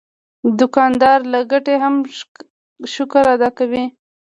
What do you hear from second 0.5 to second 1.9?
دوکاندار له ګټې